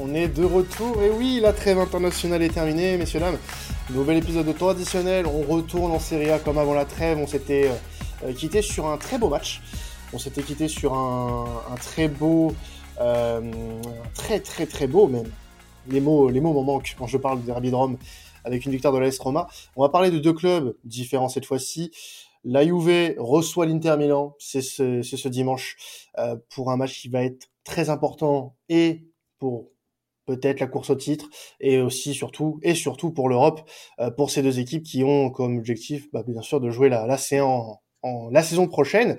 [0.00, 1.02] on est de retour.
[1.02, 3.38] Et oui, la trêve internationale est terminée, messieurs, dames.
[3.90, 5.26] Nouvel épisode de temps additionnel.
[5.26, 7.18] On retourne en Serie A comme avant la trêve.
[7.18, 7.70] On s'était
[8.24, 9.62] euh, quitté sur un très beau match.
[10.12, 11.46] On s'était quitté sur un,
[11.80, 12.54] très beau,
[13.00, 13.40] euh,
[14.14, 15.30] très très très beau même.
[15.88, 17.98] Les mots, les mots m'en manquent quand je parle de Derby de Rome
[18.44, 19.48] avec une victoire de l'AS Roma.
[19.76, 21.90] On va parler de deux clubs différents cette fois-ci.
[22.44, 25.76] La Juve reçoit l'Inter Milan, c'est ce, ce, dimanche,
[26.18, 29.70] euh, pour un match qui va être très important et pour
[30.28, 33.62] peut-être la course au titre et aussi surtout et surtout pour l'Europe
[33.98, 37.06] euh, pour ces deux équipes qui ont comme objectif bah, bien sûr de jouer la,
[37.06, 39.16] la, en, en, la saison prochaine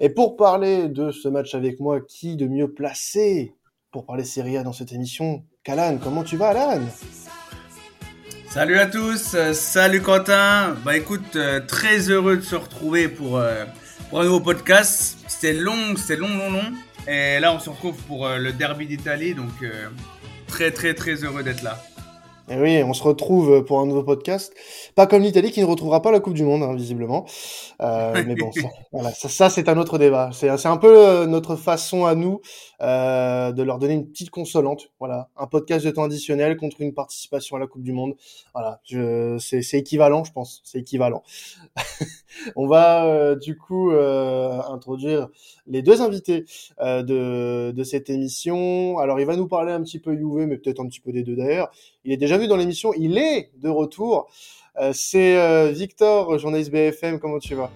[0.00, 3.52] et pour parler de ce match avec moi qui de mieux placé
[3.92, 5.98] pour parler Serie A dans cette émission qu'Alan?
[6.02, 6.82] Comment tu vas Alan?
[8.48, 10.74] Salut à tous, euh, salut Quentin.
[10.82, 13.42] Bah écoute, euh, très heureux de se retrouver pour,
[14.08, 15.18] pour un nouveau podcast.
[15.28, 16.72] C'était long, c'était long, long, long.
[17.06, 19.62] Et là, on se retrouve pour le derby d'Italie, donc
[20.46, 21.82] très très très heureux d'être là.
[22.48, 24.54] Et eh oui, on se retrouve pour un nouveau podcast.
[24.94, 27.26] Pas comme l'Italie qui ne retrouvera pas la Coupe du Monde, hein, visiblement.
[27.82, 30.30] Euh, mais bon, ça, voilà, ça, c'est un autre débat.
[30.32, 32.40] C'est un peu euh, notre façon à nous
[32.82, 34.92] euh, de leur donner une petite consolante.
[35.00, 38.14] Voilà, un podcast de temps additionnel contre une participation à la Coupe du Monde.
[38.54, 38.80] Voilà,
[39.40, 40.62] c'est équivalent, je pense.
[40.64, 41.24] C'est équivalent.
[42.54, 45.28] on va euh, du coup euh, introduire
[45.66, 46.44] les deux invités
[46.80, 48.98] euh, de, de cette émission.
[48.98, 51.22] Alors, il va nous parler un petit peu UV, mais peut-être un petit peu des
[51.22, 51.70] deux d'ailleurs.
[52.06, 52.92] Il est déjà vu dans l'émission.
[52.96, 54.30] Il est de retour.
[54.92, 57.18] c'est Victor, journaliste BFM.
[57.18, 57.70] Comment tu vas?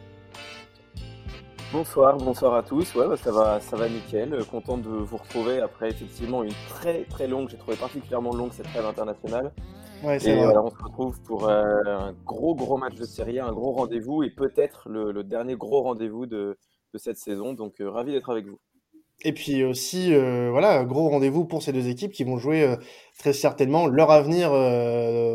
[1.73, 2.97] Bonsoir, bonsoir à tous.
[2.97, 4.45] Ouais, bah, ça va, ça va nickel.
[4.51, 8.67] Content de vous retrouver après effectivement une très très longue, j'ai trouvé particulièrement longue cette
[8.67, 9.53] trêve internationale.
[10.03, 13.53] Ouais, et voilà, on se retrouve pour euh, un gros gros match de série, un
[13.53, 16.59] gros rendez-vous et peut-être le, dernier gros rendez-vous de,
[16.93, 17.53] de, cette saison.
[17.53, 18.59] Donc euh, ravi d'être avec vous.
[19.23, 22.75] Et puis aussi, euh, voilà, gros rendez-vous pour ces deux équipes qui vont jouer
[23.19, 24.51] très certainement leur avenir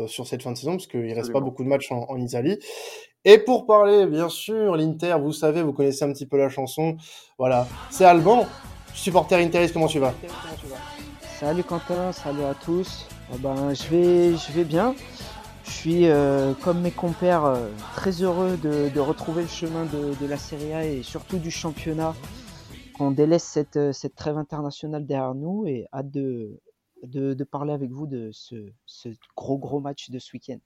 [0.08, 2.20] sur cette fin de saison, parce qu'il ne reste pas beaucoup de matchs en, en,
[2.20, 2.58] Italie.
[3.24, 6.96] Et pour parler, bien sûr, l'Inter, vous savez, vous connaissez un petit peu la chanson.
[7.38, 8.46] Voilà, c'est Alban,
[8.94, 10.14] supporter Interis, comment tu vas?
[11.38, 13.06] Salut Quentin, salut à tous.
[13.34, 14.94] Eh ben, je, vais, je vais bien.
[15.66, 20.38] Je suis, euh, comme mes compères, euh, très heureux de, retrouver le chemin de, la
[20.38, 22.14] Serie A et surtout du championnat.
[22.96, 26.60] Qu'on délaisse cette, euh, cette trêve internationale derrière nous et hâte de,
[27.02, 30.58] de, parler avec vous de ce, ce, gros gros match de ce week-end.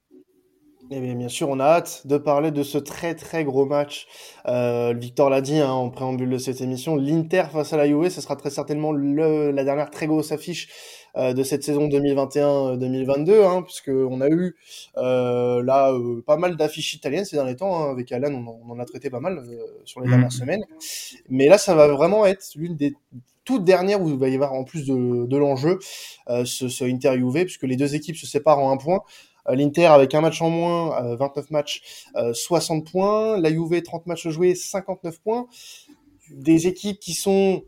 [0.91, 4.07] Eh bien, bien sûr, on a hâte de parler de ce très très gros match.
[4.47, 8.21] Victor l'a dit hein, en préambule de cette émission, l'Inter face à la Juve, ce
[8.21, 13.63] sera très certainement le, la dernière très grosse affiche euh, de cette saison 2021-2022, hein,
[13.63, 14.57] puisque on a eu
[14.97, 17.83] euh, là euh, pas mal d'affiches italiennes ces derniers temps.
[17.83, 20.33] Hein, avec Alan, on, en a traité pas mal euh, sur les dernières mm.
[20.33, 20.65] semaines.
[21.29, 22.95] Mais là, ça va vraiment être l'une des
[23.45, 25.79] toutes dernières où il va y avoir en plus de, de l'enjeu
[26.29, 29.01] ce, ce Inter Juve, puisque les deux équipes se séparent en un point.
[29.49, 33.39] L'Inter avec un match en moins, 29 matchs, 60 points.
[33.39, 35.47] La Juve 30 matchs joués, 59 points.
[36.31, 37.65] Des équipes qui sont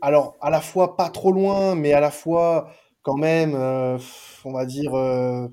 [0.00, 2.70] alors à la fois pas trop loin, mais à la fois
[3.04, 3.98] quand même, euh,
[4.44, 5.46] on va dire, euh,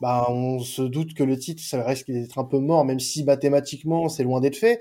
[0.00, 3.24] bah, on se doute que le titre, ça risque d'être un peu mort, même si
[3.24, 4.80] mathématiquement, c'est loin d'être fait.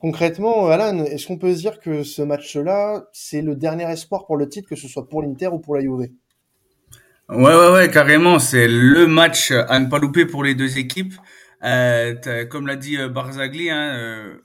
[0.00, 4.36] Concrètement, Alan, est-ce qu'on peut se dire que ce match-là, c'est le dernier espoir pour
[4.36, 6.08] le titre, que ce soit pour l'Inter ou pour la Juve?
[7.28, 8.38] Ouais, ouais, ouais, carrément.
[8.38, 11.14] C'est le match à ne pas louper pour les deux équipes.
[11.64, 14.36] Euh, comme l'a dit Barzagli, hein,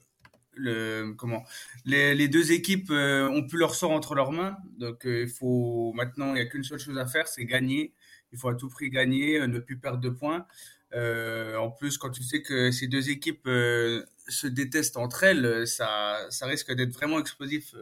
[0.58, 1.44] le comment
[1.86, 4.58] les, les deux équipes euh, ont plus leur sort entre leurs mains.
[4.78, 7.94] Donc euh, il faut maintenant il n'y a qu'une seule chose à faire c'est gagner.
[8.32, 10.46] Il faut à tout prix gagner euh, ne plus perdre de points.
[10.94, 16.46] En plus quand tu sais que ces deux équipes se détestent entre elles ça ça
[16.48, 17.76] risque d'être vraiment explosif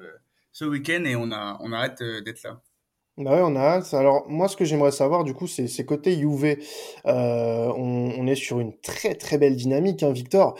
[0.52, 2.62] ce week-end et on a on arrête d'être là
[3.18, 3.94] bah ouais, on a hâte.
[3.94, 6.60] Alors, moi, ce que j'aimerais savoir, du coup, c'est, c'est côté UV.
[7.06, 10.58] Euh, on, on, est sur une très très belle dynamique, hein, Victor.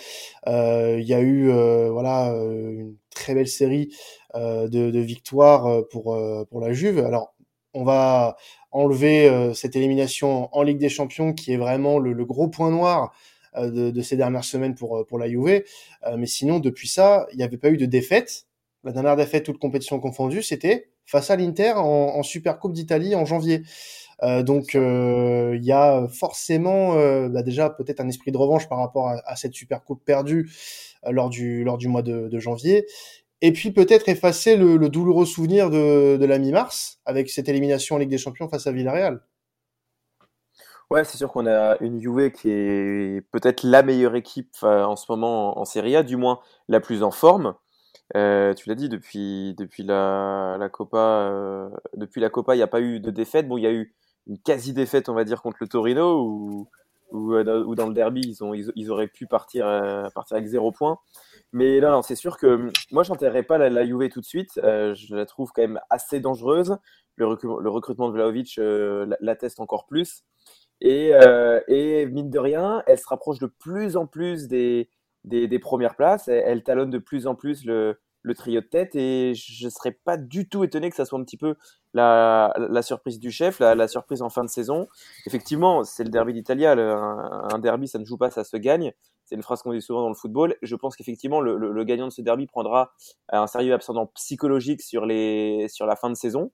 [0.48, 3.94] Euh, il y a eu, euh, voilà, euh, une très belle série
[4.36, 6.18] euh, de, de, victoires pour
[6.50, 7.00] pour la Juve.
[7.00, 7.36] Alors,
[7.74, 8.38] on va
[8.72, 13.14] enlever cette élimination en Ligue des Champions, qui est vraiment le, le gros point noir
[13.58, 15.64] de, de, ces dernières semaines pour pour la Juve.
[16.18, 18.48] mais sinon, depuis ça, il n'y avait pas eu de défaite.
[18.86, 21.84] La dernière défaite, toute compétition confondue, c'était face à l'Inter en,
[22.16, 23.64] en Super Coupe d'Italie en janvier.
[24.24, 28.70] Euh, donc euh, il y a forcément euh, bah déjà peut-être un esprit de revanche
[28.70, 30.50] par rapport à, à cette Super Coupe perdue
[31.10, 32.86] lors du lors du mois de, de janvier.
[33.42, 37.96] Et puis peut-être effacer le, le, douloureux souvenir de, de la mi-mars avec cette élimination
[37.96, 39.22] en Ligue des Champions face à Villarreal.
[40.90, 45.06] Ouais, c'est sûr qu'on a une Juve qui est peut-être la meilleure équipe en ce
[45.10, 47.56] moment en, en Serie A, du moins la plus en forme.
[48.16, 52.68] Euh, tu l'as dit, depuis, depuis la, Copa, euh, depuis la Copa, il n'y a
[52.68, 53.48] pas eu de défaite.
[53.48, 53.96] Bon, il y a eu
[54.28, 56.68] une quasi-défaite, on va dire, contre le Torino, ou
[57.12, 59.66] ou dans le derby, ils, ont, ils, auraient pu partir,
[60.14, 60.98] partir avec zéro point.
[61.54, 64.52] Mais là, c'est sûr que moi, je pas la, Juve tout de suite.
[64.56, 66.78] je la trouve quand même assez dangereuse.
[67.16, 68.60] Le, le recrutement de Vlaovic
[69.22, 70.24] l'atteste encore plus.
[70.82, 71.12] Et,
[71.68, 74.90] et, mine de rien, elle se rapproche de plus en plus des,
[75.26, 76.28] des, premières places.
[76.28, 77.98] Elle, talonne de plus en plus le,
[78.36, 81.24] trio de tête et je ne serais pas du tout étonné que ça soit un
[81.24, 81.56] petit peu
[81.94, 84.88] la, surprise du chef, la, surprise en fin de saison.
[85.26, 86.66] Effectivement, c'est le derby d'Italie.
[86.66, 88.94] Un, derby, ça ne joue pas, ça se gagne.
[89.26, 90.56] C'est une phrase qu'on dit souvent dans le football.
[90.62, 92.92] Je pense qu'effectivement, le, gagnant de ce derby prendra
[93.30, 96.52] un sérieux absent psychologique sur, les, sur la fin de saison,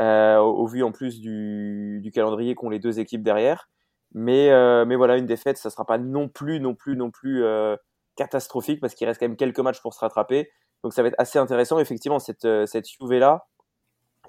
[0.00, 3.68] euh, au, vu en plus du, du calendrier qu'ont les deux équipes derrière.
[4.14, 7.10] Mais, euh, mais voilà, une défaite, ça ne sera pas non plus, non plus, non
[7.10, 7.76] plus euh,
[8.16, 10.50] catastrophique parce qu'il reste quand même quelques matchs pour se rattraper.
[10.82, 11.78] Donc ça va être assez intéressant.
[11.78, 13.46] Effectivement, cette, euh, cette Juve-là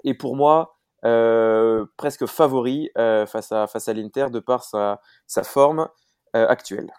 [0.04, 5.00] est pour moi euh, presque favori euh, face à, face à l'Inter de par sa,
[5.26, 5.88] sa forme
[6.32, 6.90] actuelle.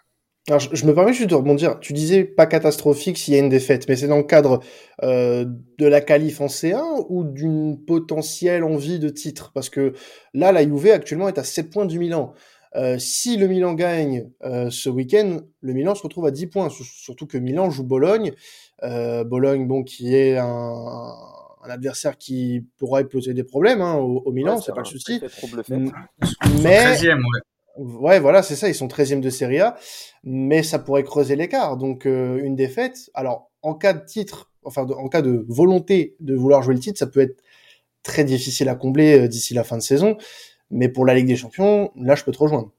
[0.48, 1.78] Alors, je, me permets juste de rebondir.
[1.80, 4.60] Tu disais pas catastrophique s'il y a une défaite, mais c'est dans le cadre
[5.02, 9.50] de la qualif en C1 ou d'une potentielle envie de titre?
[9.52, 9.92] Parce que
[10.32, 12.32] là, la Juve actuellement est à 7 points du Milan.
[12.76, 16.68] Euh, si le Milan gagne euh, ce week-end, le Milan se retrouve à 10 points,
[16.70, 18.32] surtout que Milan joue Bologne.
[18.82, 24.22] Euh, Bologne, bon, qui est un, un, adversaire qui pourrait poser des problèmes hein, au,
[24.24, 25.20] au, Milan, c'est pas le souci.
[26.62, 27.18] Mais 13e,
[27.78, 27.98] ouais.
[28.00, 28.20] ouais.
[28.20, 29.76] voilà, c'est ça, ils sont 13e de Serie A,
[30.22, 31.78] mais ça pourrait creuser l'écart.
[31.78, 36.16] Donc euh, une défaite, alors en cas de titre, enfin de, en cas de volonté
[36.20, 37.42] de vouloir jouer le titre, ça peut être
[38.02, 40.16] très difficile à combler euh, d'ici la fin de saison.
[40.70, 42.70] Mais pour la Ligue des Champions, là, je peux te rejoindre.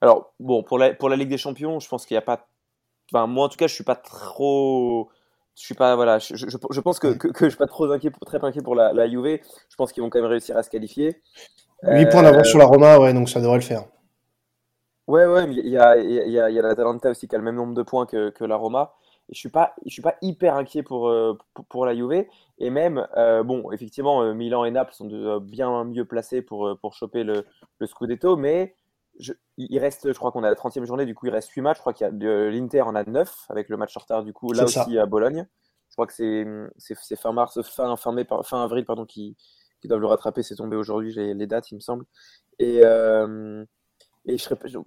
[0.00, 2.46] Alors, bon, pour la, pour la Ligue des Champions, je pense qu'il n'y a pas.
[3.12, 5.10] Enfin, moi, en tout cas, je suis pas trop.
[5.56, 5.96] Je suis pas.
[5.96, 8.62] Voilà, je, je, je pense que, que, que, je suis pas trop inquiet, très inquiet
[8.62, 9.40] pour la, la Juve.
[9.68, 11.20] Je pense qu'ils vont quand même réussir à se qualifier.
[11.82, 13.84] 8 points d'avance euh, sur la Roma, ouais, donc ça devrait le faire.
[15.06, 17.38] Ouais, ouais, mais il y a, y, a, y a la Talenta aussi qui a
[17.38, 18.92] le même nombre de points que, que la Roma.
[19.30, 22.26] Je suis pas, je suis pas hyper inquiet pour, euh, pour, pour la Juve.
[22.58, 26.78] Et même, euh, bon, effectivement, euh, Milan et Naples sont de, bien mieux placés pour,
[26.80, 27.44] pour choper le,
[27.78, 28.74] le Scudetto, mais
[29.18, 31.60] je, il reste, je crois qu'on a la 30e journée, du coup, il reste 8
[31.60, 31.76] matchs.
[31.76, 34.32] Je crois qu'il y a l'Inter en a 9 avec le match en retard, du
[34.32, 35.02] coup, là aussi ça.
[35.02, 35.46] à Bologne.
[35.88, 39.36] Je crois que c'est fin mars, fin, fin, mai, fin avril, pardon, qui,
[39.80, 40.42] qui doivent le rattraper.
[40.42, 42.04] C'est tombé aujourd'hui, j'ai les dates, il me semble.
[42.58, 43.64] Et, euh,
[44.26, 44.78] et je serais, je,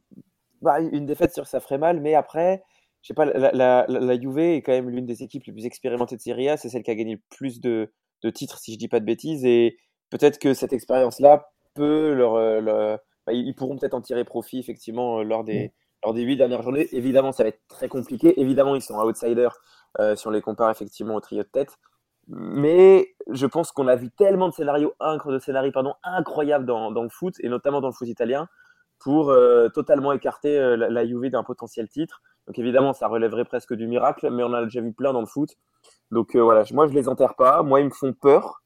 [0.61, 2.63] bah, une défaite, ça ferait mal, mais après,
[3.01, 6.21] je sais pas, la, Juve est quand même l'une des équipes les plus expérimentées de
[6.21, 6.57] Serie A.
[6.57, 7.91] C'est celle qui a gagné le plus de,
[8.33, 9.43] titres, si je dis pas de bêtises.
[9.43, 9.77] Et
[10.11, 15.19] peut-être que cette expérience-là peut leur, euh, bah, ils pourront peut-être en tirer profit effectivement
[15.19, 16.87] euh, lors des, lors des huit dernières journées.
[16.91, 18.39] Évidemment, ça va être très compliqué.
[18.39, 19.57] Évidemment, ils sont outsiders
[19.99, 21.77] euh, si on les compare effectivement au trio de tête.
[22.27, 24.93] Mais je pense qu'on a vu tellement de scénarios,
[25.25, 28.47] de scénarios pardon, incroyables dans, le foot, et notamment dans le foot italien,
[28.99, 29.35] pour
[29.73, 32.21] totalement écarter la, la Juve d'un potentiel titre.
[32.51, 35.25] Donc évidemment, ça relèverait presque du miracle, mais on a déjà vu plein dans le
[35.25, 35.51] foot.
[36.11, 37.63] Donc euh, voilà, moi je les enterre pas.
[37.63, 38.61] Moi, ils me font peur.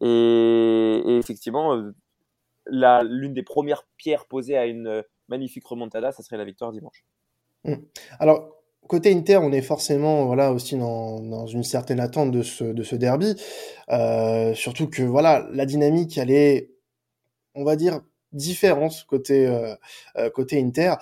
[0.00, 1.92] Et, effectivement, euh,
[3.04, 7.04] l'une des premières pierres posées à une magnifique remontada, ça serait la victoire dimanche.
[7.62, 7.74] Mmh.
[8.18, 8.48] Alors,
[8.88, 12.96] côté Inter, on est forcément voilà aussi dans, une certaine attente de ce, de ce
[12.96, 13.36] derby.
[13.90, 16.72] Euh, surtout que voilà, la dynamique, elle est,
[17.54, 18.00] on va dire,
[18.32, 19.76] différente côté euh,
[20.16, 20.94] euh, côté Inter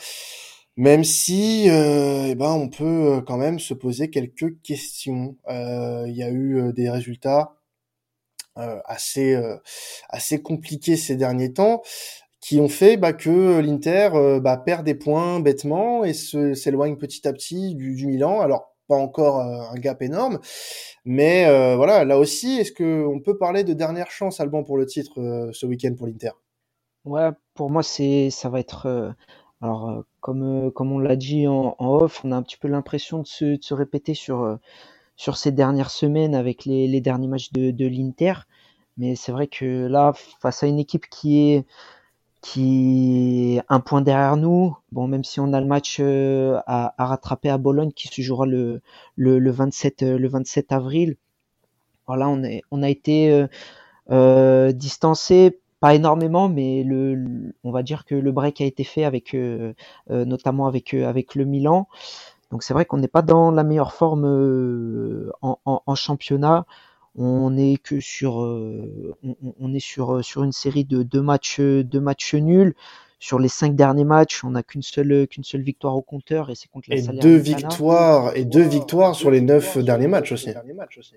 [0.79, 6.23] même si euh, eh ben on peut quand même se poser quelques questions il y
[6.23, 7.57] a eu des résultats
[8.57, 9.39] assez
[10.09, 11.83] assez compliqués ces derniers temps
[12.41, 17.33] qui ont fait bah, que l'Inter bah, perd des points bêtement et s'éloigne petit à
[17.35, 20.41] petit du, du Milan alors pas encore un gap énorme,
[21.05, 24.77] mais euh, voilà, là aussi, est-ce que on peut parler de dernière chance, Alban, pour
[24.77, 26.33] le titre euh, ce week-end pour l'Inter?
[27.05, 29.15] Ouais, pour moi, c'est, ça va être.
[29.63, 32.43] Euh, alors, euh, comme, euh, comme on l'a dit en, en, off, on a un
[32.43, 34.59] petit peu l'impression de se, de se répéter sur,
[35.17, 38.35] sur ces dernières semaines avec les, les derniers matchs de, de l'Inter.
[38.99, 41.67] Mais c'est vrai que là, face à une équipe qui est,
[42.43, 47.07] qui est un point derrière nous, bon, même si on a le match à, à
[47.07, 48.83] rattraper à Bologne qui se jouera le,
[49.17, 51.17] le, le 27, le 27 avril,
[52.07, 53.47] voilà, on, est, on a été
[54.11, 59.05] euh, distancé pas énormément, mais le, on va dire que le break a été fait
[59.05, 59.73] avec, euh,
[60.11, 61.89] euh, notamment avec euh, avec le Milan.
[62.51, 66.67] Donc c'est vrai qu'on n'est pas dans la meilleure forme euh, en, en, en, championnat.
[67.15, 72.01] On est que sur, on, on, est sur sur une série de deux matchs deux
[72.01, 72.75] matchs nuls
[73.21, 76.55] sur les cinq derniers matchs, on n'a qu'une seule, qu'une seule victoire au compteur et
[76.55, 80.51] c'est contre la et deux victoires et deux victoires sur les neuf derniers matchs aussi.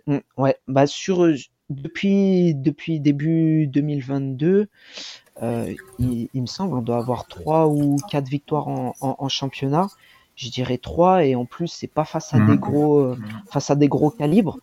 [0.08, 1.32] Mmh, ouais, bah sur
[1.72, 4.68] depuis depuis début 2022,
[5.42, 9.88] euh, il, me semble on doit avoir trois ou quatre victoires en, en, championnat.
[10.36, 12.60] Je dirais trois et en plus c'est pas face à des mmh.
[12.60, 13.18] gros euh,
[13.50, 14.58] face à des gros calibres.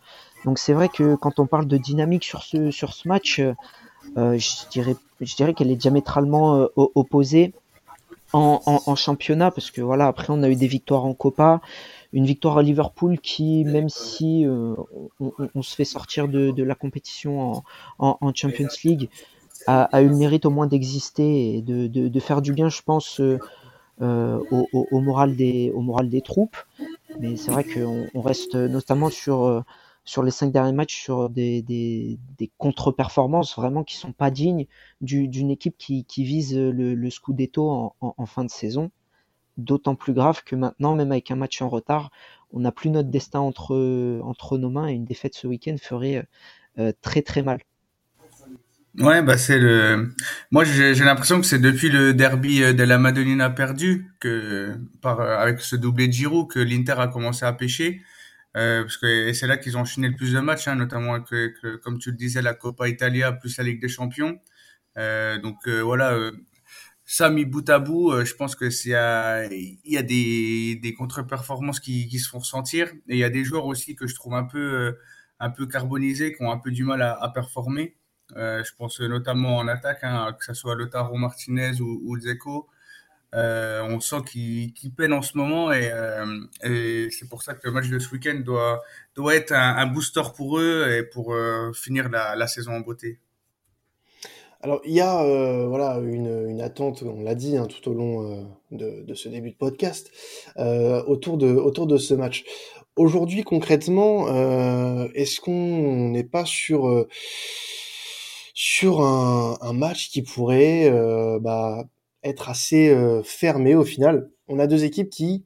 [0.45, 4.37] Donc c'est vrai que quand on parle de dynamique sur ce sur ce match, euh,
[4.37, 7.53] je dirais je dirais qu'elle est diamétralement opposée
[8.31, 11.61] en, en, en, championnat parce que voilà après on a eu des victoires en Copa,
[12.13, 14.75] une victoire à Liverpool qui même si euh,
[15.19, 17.63] on, on, se fait sortir de, de la compétition
[17.99, 19.09] en, en, Champions League
[19.67, 22.69] a, a, eu le mérite au moins d'exister et de, de, de, faire du bien
[22.69, 23.37] je pense euh,
[23.99, 26.57] au, au, au, moral des au moral des troupes.
[27.19, 29.63] Mais c'est vrai qu'on on reste notamment sur
[30.09, 34.65] sur les cinq derniers matchs sur des, des, des contre-performances vraiment qui sont pas dignes
[35.01, 38.89] d'une équipe qui, qui, vise le, le Scudetto en, en, en, fin de saison.
[39.59, 42.11] D'autant plus grave que maintenant, même avec un match en retard,
[42.51, 46.25] on n'a plus notre destin entre, entre nos mains et une défaite ce week-end ferait
[46.77, 47.59] euh, très très mal.
[48.97, 50.13] Ouais, bah c'est le.
[50.51, 55.59] Moi, j'ai l'impression que c'est depuis le derby de la Madonnina perdu que par avec
[55.59, 58.01] ce doublé de Giroud que l'Inter a commencé à pêcher.
[58.57, 61.19] Euh, parce que c'est là qu'ils ont enchaîné le plus de matchs, hein, notamment
[61.83, 64.39] comme tu le disais, la Coppa Italia plus la Ligue des Champions.
[64.97, 66.31] Euh, donc euh, voilà, euh,
[67.11, 70.93] ça mis bout à bout, euh, je pense que y a, il y a des,
[70.97, 74.35] contre-performances qui, se font ressentir, et il y a des joueurs aussi que je trouve
[74.35, 74.97] un peu
[75.39, 77.95] un peu carbonisés, qui ont un peu du mal à, performer.
[78.35, 82.69] je pense notamment en attaque, hein, que ce soit Lotaro Martinez ou, Zeko.
[83.35, 87.59] Euh, on sent qu'ils qu peinent en ce moment et, euh, c'est pour ça que
[87.63, 88.81] le match de ce week-end doit,
[89.13, 93.19] doit être un, booster pour eux et pour euh, finir la, saison en beauté.
[94.61, 97.93] Alors il y a euh, voilà une, une, attente, on l'a dit hein, tout au
[97.93, 100.11] long euh, de, de, ce début de podcast,
[100.57, 102.43] autour, de, autour de ce match.
[102.95, 104.27] Aujourd'hui concrètement,
[105.13, 107.07] est-ce qu'on n'est pas sur
[108.53, 110.91] sur un, match qui pourrait
[111.39, 111.85] bah,
[112.23, 114.29] être assez euh, fermé au final?
[114.47, 115.45] On a deux équipes qui,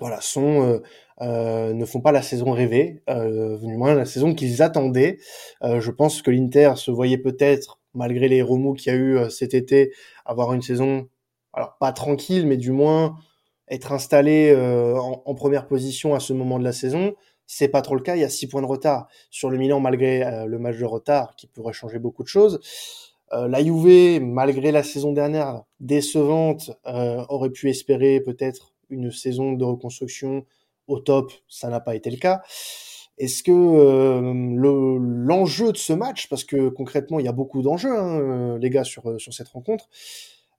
[0.00, 0.82] voilà, sont euh,
[1.20, 5.18] euh, ne font pas la saison rêvée, euh, du moins la saison qu'ils attendaient.
[5.62, 9.30] Euh, je pense que l'Inter se voyait peut-être, malgré les remous qu'il y a eu
[9.30, 9.92] cet été,
[10.24, 11.08] avoir une saison,
[11.52, 13.16] alors pas tranquille, mais du moins
[13.68, 17.14] être installé en, en, première position à ce moment de la saison.
[17.46, 18.16] C'est pas trop le cas.
[18.16, 21.34] Il y a six points de retard sur le Milan malgré le match de retard
[21.36, 22.60] qui pourrait changer beaucoup de choses.
[23.34, 29.52] Euh, la Juve, malgré la saison dernière décevante, euh, aurait pu espérer peut-être une saison
[29.52, 30.44] de reconstruction
[30.86, 31.32] au top.
[31.48, 32.42] Ça n'a pas été le cas.
[33.18, 37.96] Est-ce que euh, l'enjeu de ce match, parce que concrètement il y a beaucoup d'enjeux,
[37.96, 39.88] hein, les gars, sur, sur cette rencontre,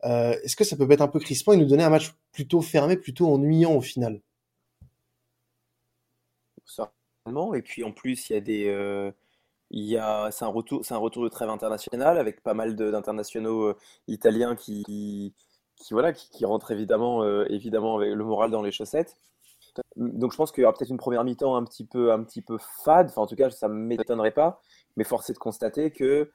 [0.04, 2.96] est-ce que ça peut être un peu crispant et nous donner un match plutôt fermé,
[2.96, 4.22] plutôt ennuyant au final?
[6.66, 7.56] Certainement.
[7.56, 9.12] Et puis en plus, il y a des
[9.72, 14.56] c'est un retour, c'est un retour de trêve international avec pas mal d'internationaux euh, italiens
[14.56, 15.34] qui,
[15.76, 19.18] qui, voilà, qui, rentrent évidemment, euh, évidemment avec le moral dans les chaussettes.
[19.96, 22.42] Donc je pense qu'il y aura peut-être une première mi-temps un petit peu, un petit
[22.42, 23.08] peu fade.
[23.10, 24.62] Enfin, en tout cas, ça ne m'étonnerait pas.
[24.98, 26.32] Mais force est de constater que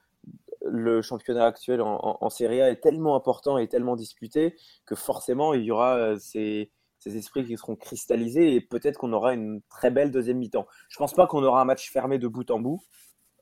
[0.63, 4.55] le championnat actuel en, en, Serie A est tellement important et tellement disputé
[4.85, 9.11] que forcément il y aura euh, ces, ces esprits qui seront cristallisés et peut-être qu'on
[9.11, 10.67] aura une très belle deuxième mi-temps.
[10.87, 12.81] Je pense pas qu'on aura un match fermé de bout en bout.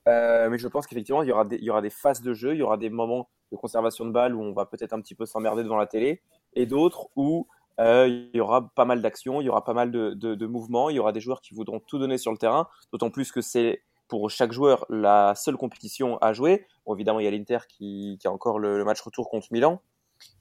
[0.08, 2.54] Euh, mais je pense qu'effectivement, il y, aura il y aura des phases de jeu,
[2.54, 5.14] il y aura des moments de conservation de balles où on va peut-être un petit
[5.14, 6.22] peu s'emmerder devant la télé,
[6.54, 7.46] et d'autres où
[7.80, 10.96] euh, il y aura pas mal d'actions, il y aura pas mal de, mouvements, il
[10.96, 13.82] y aura des joueurs qui voudront tout donner sur le terrain, d'autant plus que c'est
[14.06, 16.66] pour chaque joueur la seule compétition à jouer.
[16.92, 19.80] Évidemment, il y a l'Inter qui, a encore le, match retour contre Milan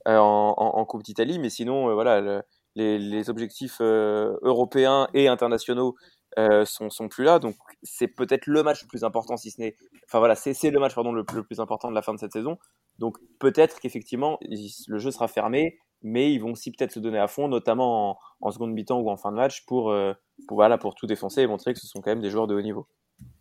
[0.07, 2.43] euh, en, Coupe d'Italie, mais sinon, euh, voilà, le,
[2.75, 5.95] les, objectifs européens et internationaux
[6.37, 7.39] euh, sont, sont plus là.
[7.39, 10.79] Donc c'est peut-être le match le plus important, si ce n'est, enfin voilà, c'est le
[10.79, 12.57] match pardon le, le, plus important de la fin de cette saison.
[12.99, 17.27] Donc peut-être qu'effectivement le jeu sera fermé, mais ils vont aussi peut-être se donner à
[17.27, 20.13] fond, notamment en, en seconde mi-temps ou en fin de match, pour, euh,
[20.47, 22.55] pour voilà pour tout défoncer et montrer que ce sont quand même des joueurs de
[22.55, 22.87] haut niveau.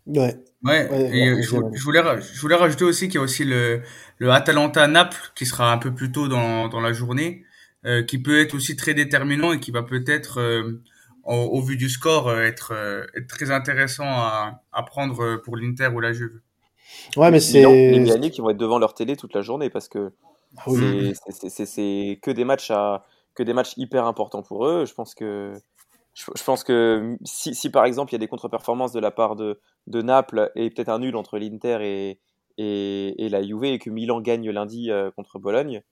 [0.06, 0.36] Ouais.
[0.64, 0.90] Ouais.
[0.90, 3.82] ouais et ouais, je, je, voulais je voulais rajouter aussi qu'il y a aussi le
[4.16, 7.44] le Atalanta Naples qui sera un peu plus tôt dans dans la journée,
[7.84, 10.82] euh, qui peut être aussi très déterminant et qui va peut-être euh,
[11.24, 15.56] au, au, vu du score, euh, être, euh, être très intéressant à, à prendre pour
[15.56, 16.40] l'Inter ou la Juve.
[17.16, 17.62] Ouais, mais c'est.
[17.62, 20.12] Les Milanais qui vont être devant leur télé toute la journée parce que
[20.56, 21.12] ah oui.
[21.28, 24.84] c'est que des matchs à que des matchs hyper importants pour eux.
[24.86, 25.52] Je pense que
[26.14, 29.10] je, je pense que si, si, par exemple il y a des contre-performances de la
[29.10, 32.20] part de, de Naples et peut-être un nul entre l'Inter et,
[32.56, 35.82] et, et, la Juve et que Milan gagne lundi euh, contre Bologne,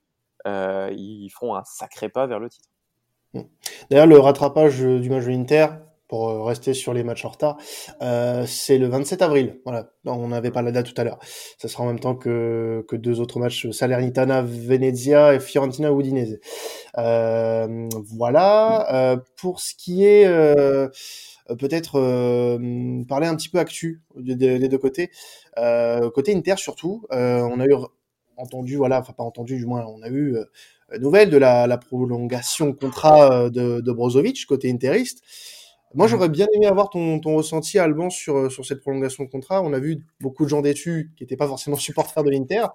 [0.45, 2.69] ils feront un sacré pas vers le titre.
[3.33, 3.41] Mmh.
[3.89, 5.67] D'ailleurs, le rattrapage du match de l'Inter,
[6.07, 7.57] pour euh, rester sur les matchs en retard,
[8.01, 9.59] euh, c'est le 27 avril.
[9.65, 11.19] Voilà, on n'avait pas la date tout à l'heure.
[11.57, 16.39] Ça sera en même temps que, que deux autres matchs, Salernitana, Venezia et Fiorentina, Udinese.
[16.97, 18.93] Euh, voilà.
[18.93, 20.87] Euh, pour ce qui est euh,
[21.59, 25.11] peut-être euh, parler un petit peu actu des deux côtés.
[26.13, 27.73] côté Inter surtout, on a eu
[28.37, 30.37] entendu, voilà, enfin pas entendu, du moins on a eu
[30.99, 35.21] nouvelle de la, la prolongation contrat de, de Brozovic côté interiste.
[35.93, 39.29] Moi, j'aurais bien aimé avoir ton, ton ressenti, Alban, sur, euh, sur cette prolongation de
[39.29, 39.61] contrat.
[39.61, 42.65] On a vu beaucoup de gens déçus qui n'étaient pas forcément supporters de l'Inter.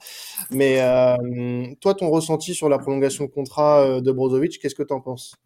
[0.50, 4.82] Mais euh, toi, ton ressenti sur la prolongation de contrat euh, de Brozovic, qu'est-ce que
[4.82, 5.36] tu en penses?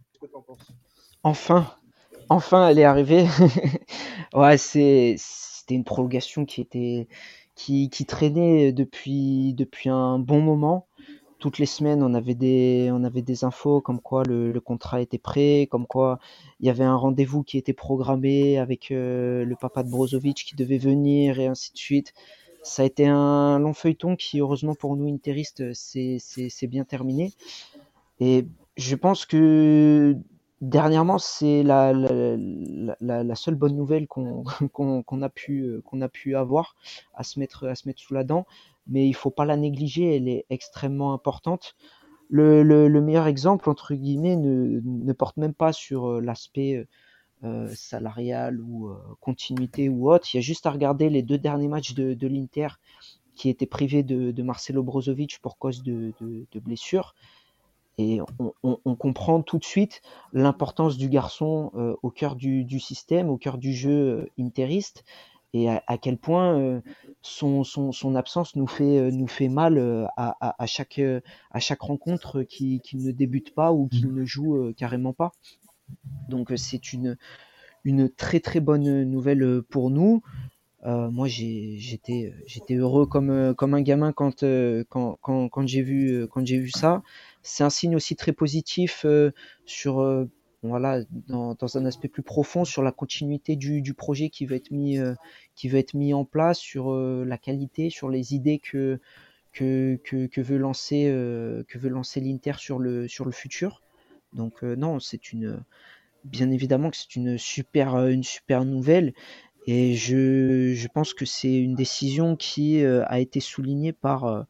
[1.24, 1.66] Enfin,
[2.28, 3.26] enfin, elle est arrivée.
[4.34, 7.08] ouais, c'est, c'était une prolongation qui était,
[7.56, 10.86] qui, traînait depuis, depuis un bon moment
[11.38, 15.18] toutes les semaines, on avait des, on avait des infos comme quoi le, contrat était
[15.18, 16.18] prêt, comme quoi
[16.60, 20.56] il y avait un rendez-vous qui était programmé avec euh, le papa de Brozovic qui
[20.56, 22.14] devait venir et ainsi de suite.
[22.62, 27.32] Ça a été un long feuilleton qui, heureusement pour nous interistes, c'est bien terminé.
[28.18, 28.46] Et
[28.76, 30.16] je pense que
[30.60, 31.92] dernièrement, c'est la,
[33.34, 36.76] seule bonne nouvelle qu'on qu'on a, pu, avoir
[37.14, 38.46] à se, mettre, sous la dent
[38.86, 41.76] mais il faut pas la négliger, elle est extrêmement importante.
[42.28, 46.86] Le, le, meilleur exemple, entre guillemets, ne, ne porte même pas sur euh, l'aspect euh,
[47.44, 50.32] euh, salarial ou continuité ou autre.
[50.32, 52.68] Il y a juste à regarder les deux derniers matchs de, l'Inter
[53.34, 57.14] qui étaient privés de, Marcelo Brozovic pour cause de, de blessures.
[57.98, 58.20] Et
[58.62, 60.02] on, comprend tout de suite
[60.34, 65.04] l'importance du garçon au cœur du, système, au cœur du jeu interiste
[65.56, 66.80] et à, quel point euh,
[67.22, 67.64] son,
[68.14, 71.00] absence nous fait, euh, mal euh, à, chaque,
[71.80, 75.32] rencontre qu'il ne débute pas ou qu'il ne joue carrément pas.
[76.28, 77.16] Donc c'est une,
[78.16, 80.22] très très bonne nouvelle pour nous.
[80.84, 82.34] Euh, moi, j'étais
[82.70, 84.36] heureux comme un gamin quand
[85.64, 87.02] j'ai vu ça.
[87.46, 89.06] C'est un signe aussi très positif
[89.64, 90.28] sur
[90.62, 94.56] voilà, dans, dans, un aspect plus profond sur la continuité du, du projet qui va
[94.56, 95.14] être mis, euh,
[95.54, 99.00] qui va être mis en place, sur euh, la qualité, sur les idées que,
[99.52, 103.82] que, que, que veut lancer, euh, que veut lancer l'Inter sur le, sur le futur.
[104.32, 105.62] Donc non, c'est une,
[106.24, 109.14] bien évidemment que c'est une super, une super nouvelle.
[109.66, 114.46] Et je, je pense que c'est une décision qui a été soulignée par,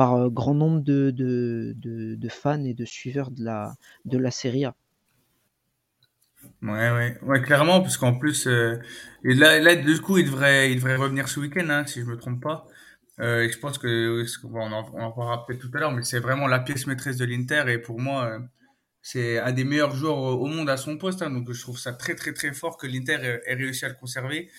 [0.00, 3.74] par grand nombre de, de, de, fans et de suiveurs de la,
[4.06, 4.74] de la Serie A.
[6.62, 8.78] Ouais, ouais, ouais, clairement, parce qu'en plus, euh,
[9.24, 12.06] et là, là, du coup, il devrait, il devrait revenir ce week-end, hein, si je
[12.06, 12.66] me trompe pas.
[13.20, 16.02] Euh, et je pense que, on en, on en parlera peut-être tout à l'heure, mais
[16.02, 18.38] c'est vraiment la pièce maîtresse de l'Inter, et pour moi, euh,
[19.02, 21.92] c'est un des meilleurs joueurs au monde à son poste, hein, donc je trouve ça
[21.92, 24.50] très, très, très fort que l'Inter ait, réussi à le conserver.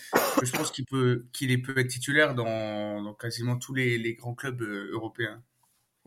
[0.44, 4.36] Je pense qu'il peut, qu'il peut être titulaire dans, dans quasiment tous les, les grands
[4.36, 5.42] clubs euh, européens.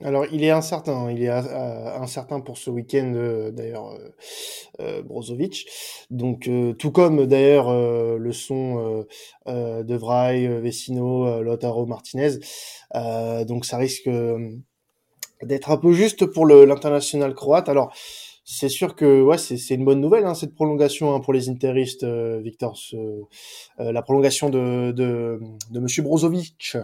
[0.03, 1.11] Alors, il est incertain.
[1.11, 4.09] Il est euh, incertain pour ce week-end, euh, d'ailleurs, euh,
[4.81, 5.67] euh, Brozovic.
[6.11, 7.73] Donc, tout comme d'ailleurs
[8.19, 9.07] le son
[9.47, 12.39] de Vrij, Vecino, Lotaro Martinez.
[13.47, 14.09] donc, ça risque
[15.43, 17.69] d'être un peu juste pour l'international croate.
[17.69, 17.95] Alors,
[18.45, 22.05] c'est sûr que ouais, c'est une bonne nouvelle hein, cette prolongation hein, pour les interistes,
[22.05, 22.79] Victor.
[23.79, 26.77] la prolongation de, de, de Monsieur Brozovic.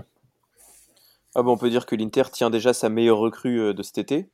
[1.35, 3.99] Ah bon, on peut dire que l'Inter tient déjà sa meilleure recrue euh, de cet
[3.99, 4.31] été.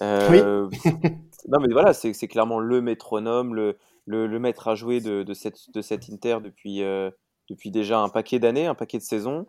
[0.00, 0.78] Euh, oui.
[1.48, 5.72] non, mais voilà, c'est clairement le métronome, le, le, maître à jouer de, de, cette,
[5.74, 7.10] de cette Inter depuis, euh,
[7.50, 9.46] depuis déjà un paquet d'années, un paquet de saisons.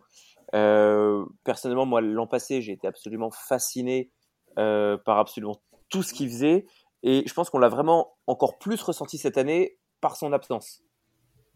[0.52, 4.10] personnellement, moi, l'an passé, j'ai été absolument fasciné
[4.56, 6.66] par absolument tout ce qu'il faisait.
[7.04, 10.82] Et je pense qu'on l'a vraiment encore plus ressenti cette année par son absence.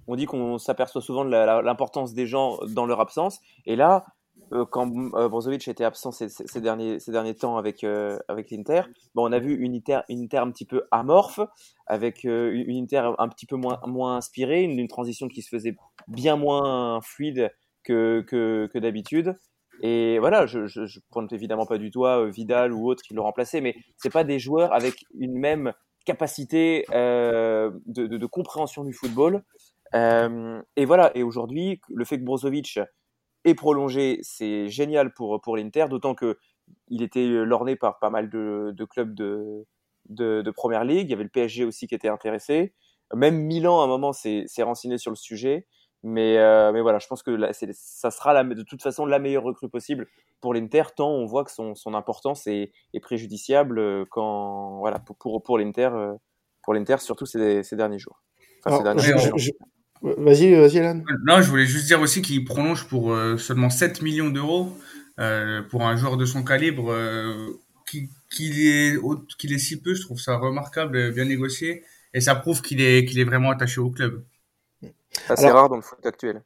[0.06, 3.40] On dit qu'on s'aperçoit souvent de l'importance des gens dans leur absence.
[3.66, 4.04] Et là,
[4.52, 8.82] euh, quand euh, Brozovic était absent ces, derniers, ces derniers temps avec, euh, avec l'Inter,
[9.14, 11.40] bon, on a vu une Inter, une Inter un petit peu amorphe,
[11.86, 15.76] avec une Inter un petit peu moins, moins inspirée, une, transition qui se faisait
[16.08, 17.50] bien moins fluide
[17.84, 19.38] que, que d'habitude.
[19.82, 23.60] Et voilà, je, je pointe évidemment pas du doigt Vidal ou autres qui l'ont remplacé,
[23.60, 25.72] mais c'est pas des joueurs avec une même
[26.04, 29.44] capacité de, de, compréhension du football.
[29.94, 32.80] et voilà, et aujourd'hui, le fait que Brozovic
[33.44, 36.38] et prolongé, c'est génial pour, pour l'Inter, d'autant que
[36.88, 39.66] il était lorné par pas mal de, clubs de,
[40.08, 41.08] de, de, première ligue.
[41.08, 42.74] Il y avait le PSG aussi qui était intéressé.
[43.14, 45.66] Même Milan, à un moment, s'est renseigné sur le sujet.
[46.04, 47.36] Mais, euh, mais voilà, je pense que
[47.72, 50.06] ça sera la, de toute façon la meilleure recrue possible
[50.40, 55.00] pour l'Inter, tant on voit que son, son importance est, est, préjudiciable euh, quand, voilà,
[55.00, 56.14] pour, pour, pour l'Inter, euh,
[56.62, 58.22] pour l'Inter, surtout ces, ces, derniers jours.
[58.64, 58.94] Enfin,
[60.00, 61.02] Vas-y, vas-y, Alan.
[61.26, 64.72] Non, je voulais juste dire aussi qu'il prolonge pour seulement 7 millions d'euros
[65.70, 66.94] pour un joueur de son calibre.
[67.84, 68.08] qu'il
[68.38, 68.96] est,
[69.38, 71.82] qu'il est si peu, je trouve ça remarquable, bien négocié.
[72.14, 74.22] Et ça prouve qu'il est, qu'il est vraiment attaché au club.
[75.28, 76.42] Assez rare dans le foot actuel.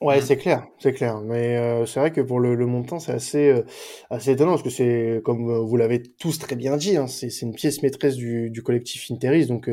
[0.00, 1.20] Ouais, c'est clair, c'est clair.
[1.20, 3.62] Mais euh, c'est vrai que pour le, le montant, c'est assez, euh,
[4.10, 7.30] assez étonnant parce que c'est, comme euh, vous l'avez tous très bien dit, hein, c'est,
[7.30, 9.46] c'est une pièce maîtresse du, du collectif Interis.
[9.46, 9.70] Donc,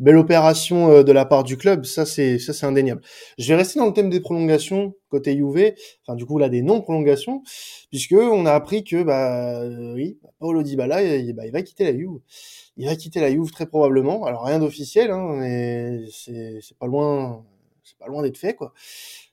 [0.00, 3.02] belle opération de la part du club, ça c'est, ça c'est indéniable.
[3.38, 5.74] Je vais rester dans le thème des prolongations côté Juve,
[6.04, 7.42] enfin du coup là des non-prolongations,
[7.90, 9.62] puisque on a appris que bah
[9.94, 12.18] oui, Paolo Dybala, il, bah, il va quitter la Juve.
[12.76, 14.24] Il va quitter la Juve très probablement.
[14.24, 17.44] Alors rien d'officiel, hein, mais c'est, c'est pas loin
[17.88, 18.56] c'est pas loin d'être fait.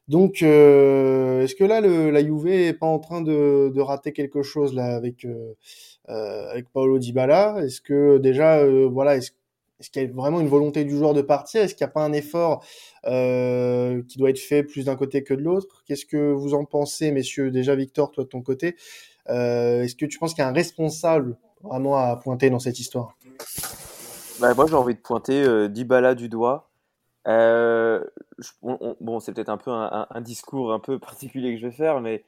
[0.08, 4.44] Donc, euh, est-ce que là, le, la Juve est pas en train de, rater quelque
[4.44, 5.54] chose là avec euh,
[6.10, 7.58] euh Paolo Dybala?
[7.64, 9.32] Est-ce que déjà, voilà, est-ce
[9.92, 11.62] qu'il y a vraiment une volonté du joueur de partir?
[11.62, 12.64] Est-ce qu'il n'y a pas un effort
[13.04, 15.84] qui doit être fait plus d'un côté que de l'autre?
[15.88, 17.50] Qu'est-ce que vous en pensez, messieurs?
[17.50, 18.76] Déjà, Victor, toi de ton côté,
[19.28, 23.18] est-ce que tu penses qu'il y a un responsable vraiment à pointer dans cette histoire?
[24.40, 26.70] Bah, Moi, j'ai envie de pointer Dybala du doigt.
[27.28, 28.04] Euh,
[28.62, 32.26] bon, c'est peut-être un peu un, discours un peu particulier que je vais faire, mais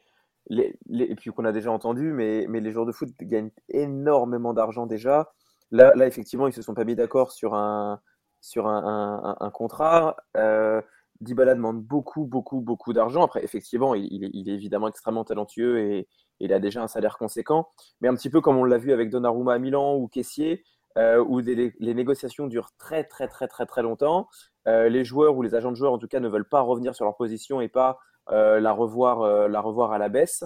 [0.48, 4.54] les, et puis qu'on a déjà entendu, mais, mais les joueurs de foot gagnent énormément
[4.54, 5.32] d'argent déjà.
[5.70, 8.00] Là, là, effectivement, ils se sont pas mis d'accord sur un,
[8.40, 10.16] sur un, contrat.
[10.36, 10.80] Euh,
[11.20, 13.24] Dybala demande beaucoup, beaucoup, beaucoup d'argent.
[13.24, 16.08] Après, effectivement, il, il, est, évidemment extrêmement talentueux et,
[16.40, 17.68] il a déjà un salaire conséquent.
[18.00, 20.62] Mais un petit peu comme on l'a vu avec Donnarumma à Milan ou Caissier,
[20.96, 24.28] euh, où les, négociations durent très, très, très, très, très longtemps.
[24.68, 26.94] Euh, les joueurs ou les agents de joueurs, en tout cas, ne veulent pas revenir
[26.94, 27.98] sur leur position et pas
[28.30, 30.44] euh, la, revoir, euh, la revoir à la baisse.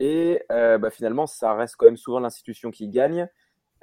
[0.00, 3.28] Et bah, finalement, ça reste quand même souvent l'institution qui gagne.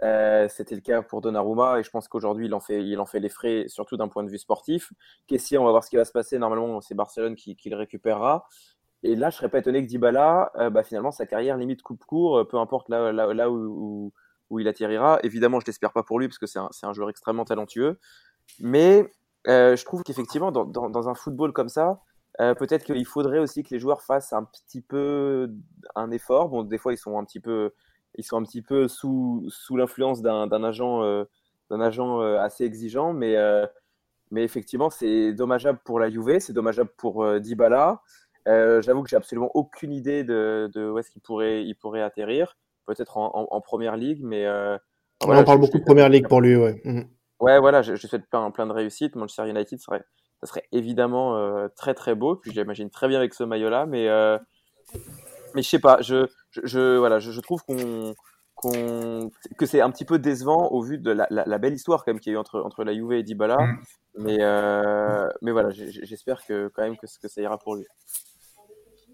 [0.02, 3.22] C'était le cas pour Donnarumma et je pense qu'aujourd'hui, il, en fait, il en fait
[3.22, 4.92] les frais, surtout d'un point de vue sportif.
[5.28, 6.38] Caissier, on va voir ce qui va se passer.
[6.38, 8.46] Normalement, c'est Barcelone qui, le récupérera.
[9.02, 12.46] Et là, je serais pas étonné que Dybala, bah, finalement, sa carrière limite coupe court,
[12.50, 14.12] peu importe là, où,
[14.60, 15.20] il atterrira.
[15.24, 17.98] Évidemment, je l'espère pas pour lui parce que c'est un, un, joueur extrêmement talentueux.
[18.60, 19.10] Mais
[19.50, 22.02] euh, je trouve qu'effectivement, dans, dans, un football comme ça,
[22.40, 25.52] euh, peut-être qu'il faudrait aussi que les joueurs fassent un petit peu
[25.96, 26.50] un effort.
[26.50, 27.72] Bon, des fois, ils sont un petit peu,
[28.16, 31.24] ils sont un petit peu sous, sous l'influence d'un agent, euh,
[31.72, 33.36] d'un agent assez exigeant, mais,
[34.32, 38.02] mais effectivement, c'est dommageable pour la Juve, c'est dommageable pour Dybala.
[38.46, 42.58] J'avoue que j'ai absolument aucune idée de, de où est-ce qu'il pourrait, il pourrait atterrir.
[42.86, 44.48] Peut-être en, en, première ligue, mais.
[45.22, 46.82] on parle beaucoup de première ligue pour lui, ouais.
[46.86, 47.08] Mhm.
[47.40, 49.16] Ouais, voilà, je, je souhaite plein, plein de réussite.
[49.16, 50.04] Manchester United serait,
[50.42, 52.36] ça serait évidemment euh, très très beau.
[52.36, 54.38] Puis j'imagine très bien avec ce maillot-là, mais euh,
[55.56, 56.02] mais je sais pas.
[56.02, 56.28] Je,
[56.64, 58.14] je, voilà, je, trouve qu'on
[59.58, 62.20] que c'est un petit peu décevant au vu de la, la, belle histoire quand même
[62.20, 63.58] qu'il y a eu entre entre la Juve et Dybala.
[63.58, 63.80] Mm.
[64.18, 67.86] Mais euh, mais voilà, j'espère que quand même que, que ça ira pour lui.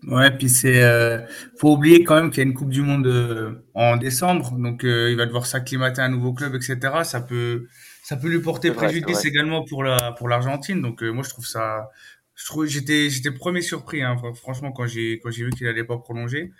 [0.07, 1.19] Ouais, puis c'est euh,
[1.57, 5.15] faut oublier quand même qu'il y a une Coupe du Monde en décembre, donc il
[5.15, 7.03] va devoir s'acclimater à un nouveau club, etc.
[7.03, 7.67] Ça peut
[8.05, 10.79] ça peut lui porter préjudice également pour la pour l'Argentine.
[10.79, 11.89] Donc euh, moi je trouve ça,
[12.35, 15.83] je trouve j'étais j'étais premier surpris hein, franchement quand j'ai quand j'ai vu qu'il allait
[15.83, 16.51] pas prolonger.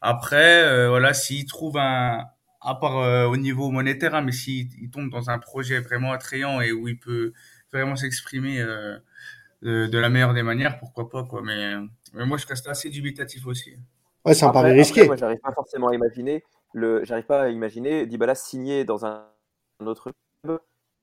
[0.00, 2.24] Après euh, voilà s'il trouve un
[2.60, 6.10] à part euh, au niveau monétaire, hein, mais s'il il tombe dans un projet vraiment
[6.10, 7.32] attrayant et où il peut
[7.72, 8.58] vraiment s'exprimer
[9.62, 11.42] de, de, la meilleure des manières, pourquoi pas quoi.
[11.44, 11.76] Mais,
[12.12, 13.76] mais moi je reste assez dubitatif aussi.
[14.24, 15.06] Ouais, c'est un pari risqué.
[15.06, 19.28] moi j'arrive pas forcément à imaginer le, j'arrive pas à imaginer Dybala signer dans un,
[19.80, 20.10] un autre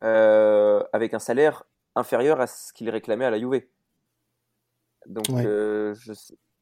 [0.05, 1.63] euh, avec un salaire
[1.95, 3.63] inférieur à ce qu'il réclamait à la Juve.
[5.07, 5.95] Donc, euh,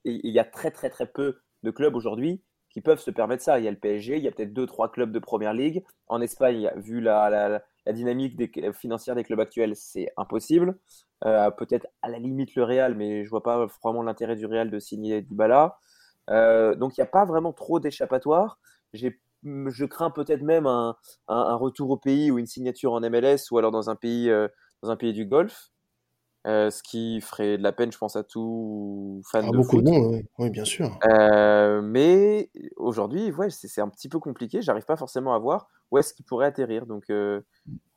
[0.06, 3.60] il y a très très très peu de clubs aujourd'hui qui peuvent se permettre ça.
[3.60, 5.84] Il y a le PSG, il y a peut-être deux trois clubs de première ligue.
[6.08, 10.78] En Espagne, vu la, la, dynamique des, financière des clubs actuels, c'est impossible.
[11.26, 14.72] Euh, peut-être à la limite le Real, mais je vois pas vraiment l'intérêt du Real
[14.72, 15.78] de signer Dybala.
[16.30, 18.58] Donc il n'y a pas vraiment trop d'échappatoire.
[18.94, 20.96] J'ai je crains peut-être même un,
[21.28, 24.48] un, retour au pays ou une signature en MLS ou alors dans un pays, euh,
[24.82, 25.70] dans un pays du Golfe.
[26.46, 29.78] Euh, ce qui ferait de la peine, je pense, à tout fan ah, de beaucoup
[29.78, 29.86] foot.
[29.86, 31.00] de monde, oui, bien sûr.
[31.06, 34.62] Euh, mais aujourd'hui, ouais, c'est un petit peu compliqué.
[34.62, 36.86] J'arrive pas forcément à voir où est-ce qu'il pourrait atterrir.
[36.86, 37.06] Donc,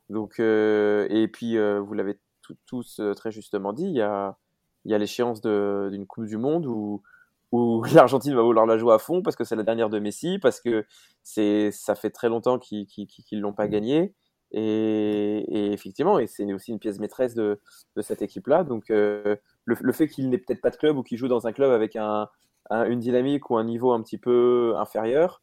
[0.09, 2.17] donc et puis, vous l'avez
[2.65, 4.37] tous très justement dit, il y a,
[4.85, 7.03] il y a l'échéance d'une Coupe du Monde où
[7.51, 10.39] où l'Argentine va vouloir la jouer à fond parce que c'est la dernière de Messi,
[10.39, 10.85] parce que
[11.23, 12.87] c'est ça fait très longtemps qu'ils
[13.31, 14.13] ne l'ont pas gagné.
[14.51, 17.59] Et, effectivement, et c'est aussi une pièce maîtresse de,
[17.99, 18.63] cette équipe-là.
[18.63, 21.51] Donc, euh, le, fait qu'il n'ait peut-être pas de club ou qu'il joue dans un
[21.51, 22.29] club avec un,
[22.71, 25.41] une dynamique ou un niveau un petit peu inférieur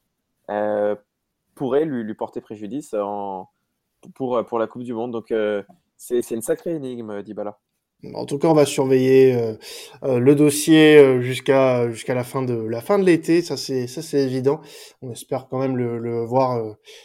[0.51, 0.97] euh,
[1.55, 2.95] pourrait lui, porter préjudice
[4.15, 5.13] pour la Coupe du Monde.
[5.13, 5.63] Donc euh,
[5.97, 7.59] c'est une sacrée énigme, Dybala.
[8.13, 9.55] En tout cas, on va surveiller euh,
[10.03, 13.43] euh, le dossier euh, jusqu'à jusqu'à la fin de la fin de l'été.
[13.43, 14.61] Ça c'est ça c'est évident.
[15.03, 16.63] On espère quand même le, voir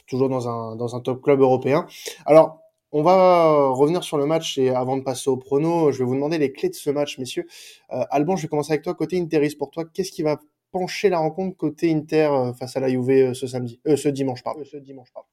[0.07, 1.88] toujours dans un dans un top club européen.
[2.25, 2.59] Alors,
[2.91, 6.15] on va revenir sur le match et avant de passer au prono, je vais vous
[6.15, 7.45] demander les clés de ce match, messieurs.
[7.89, 9.55] Alban, je vais commencer avec toi côté Interis.
[9.55, 10.39] Pour toi, qu'est-ce qui va
[10.71, 14.63] pencher la rencontre côté Inter face à la Juve ce samedi, ce dimanche, pardon.
[14.63, 15.27] Ce dimanche, pardon.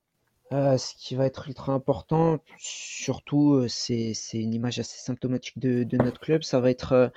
[0.52, 5.96] Euh, ce qui va être ultra important, surtout, euh, c'est une image assez symptomatique de,
[5.96, 7.10] notre club, ça va être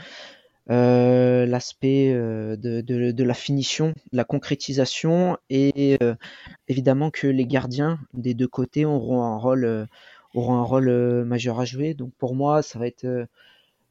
[0.71, 5.99] euh, l'aspect de, la finition, de la concrétisation et
[6.67, 11.93] évidemment que les gardiens des deux côtés auront un rôle, majeur à jouer.
[11.93, 13.05] Donc pour moi, ça va être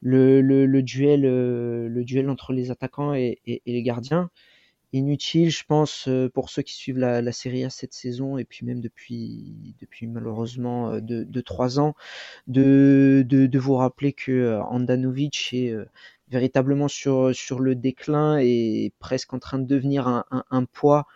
[0.01, 4.31] le, duel, entre les attaquants et les gardiens
[4.93, 8.45] inutile, je pense, euh, pour ceux qui suivent la, la Série A cette saison et
[8.45, 11.95] puis même depuis, depuis malheureusement euh, deux, deux trois ans,
[12.47, 15.75] de, de, de, vous rappeler que euh, Andanovic est
[16.29, 21.07] véritablement sur, sur le déclin et presque en train de devenir un, un, un poids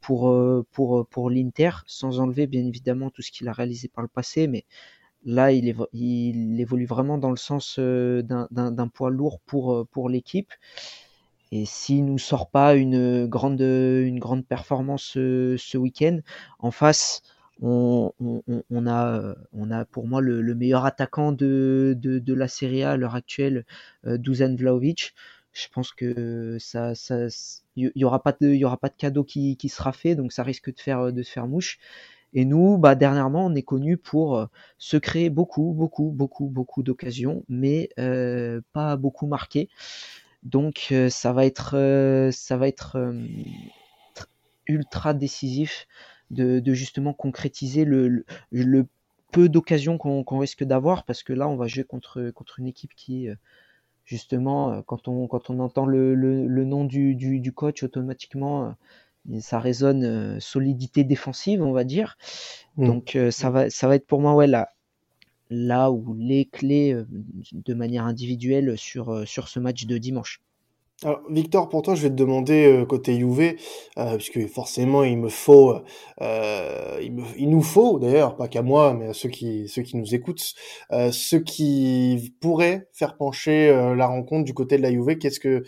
[0.00, 0.34] pour,
[0.72, 4.46] pour, pour l'Inter, sans enlever bien évidemment tout ce qu'il a réalisé par le passé,
[4.46, 4.64] mais
[5.26, 10.50] là il, il évolue vraiment dans le sens d'un poids lourd pour, pour l'équipe.
[11.52, 16.18] Et s'il nous sort pas une grande, une grande performance ce, ce week-end,
[16.58, 17.22] en face,
[17.62, 18.12] on,
[18.86, 22.96] a, on a pour moi le, le meilleur attaquant de, de, la Serie A à
[22.96, 23.64] l'heure actuelle,
[24.06, 25.14] euh, Dusan Vlaovic.
[25.52, 27.28] Je pense que ça, ça,
[27.76, 30.42] y aura pas de, y aura pas de cadeau qui, qui sera fait, donc ça
[30.42, 31.78] risque de faire, de se faire mouche.
[32.34, 34.46] Et nous, bah, dernièrement, on est connu pour euh,
[34.78, 39.70] se créer beaucoup, beaucoup, beaucoup, beaucoup d'occasions, mais euh, pas beaucoup marquer.
[40.46, 43.26] Donc euh, ça va être, euh, ça va être euh,
[44.68, 45.88] ultra décisif
[46.30, 48.86] de, justement concrétiser le, le,
[49.32, 52.94] peu d'occasions qu'on risque d'avoir parce que là on va jouer contre, contre une équipe
[52.94, 53.28] qui
[54.04, 58.74] justement quand on, quand on entend le, le, nom du, du, du, coach automatiquement
[59.40, 62.16] ça résonne solidité défensive on va dire
[62.76, 62.86] mmh.
[62.86, 64.72] donc ça va ça va être pour moi ouais là
[65.50, 66.96] là où les clés
[67.52, 70.40] de manière individuelle sur, sur ce match de dimanche.
[71.04, 73.58] Alors, Victor, pour toi, je vais te demander côté UV,
[73.98, 75.74] euh, puisque forcément, il me faut,
[76.22, 79.82] euh, il, me, il, nous faut d'ailleurs, pas qu'à moi, mais à ceux qui, ceux
[79.82, 80.54] qui nous écoutent,
[80.92, 85.18] euh, ceux qui pourraient faire pencher la rencontre du côté de la UV.
[85.18, 85.64] Qu'est-ce que,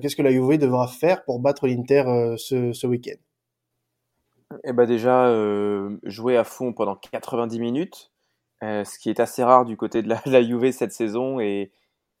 [0.00, 2.04] qu'est-ce que la UV devra faire pour battre l'Inter
[2.36, 3.18] ce, ce week-end?
[4.62, 5.34] Eh ben déjà,
[6.04, 8.09] jouer à fond pendant 90 minutes,
[8.62, 11.72] ce qui est assez rare du côté de la, la Juve cette saison et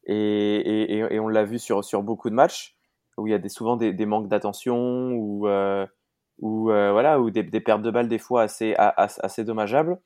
[0.06, 2.76] et, et, on l'a vu sur, sur beaucoup de matchs
[3.16, 5.86] où il y a des, souvent des, des manques d'attention ou, euh,
[6.38, 10.00] ou, euh, voilà, ou des, des, pertes de balles des fois assez, assez dommageables.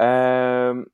[0.00, 0.84] Euh,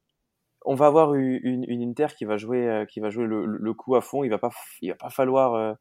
[0.65, 3.95] on va avoir une, une, Inter qui va jouer, euh, qui va jouer le, coup
[3.97, 4.25] à fond.
[4.25, 4.51] Il va pas,
[4.83, 5.75] va pas falloir, euh,